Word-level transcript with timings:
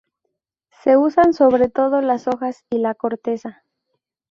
Se 0.83 0.97
usan 0.97 1.31
sobre 1.35 1.69
todo 1.69 2.01
las 2.01 2.27
hojas 2.27 2.65
y 2.71 2.79
la 2.79 2.95
corteza. 2.95 3.61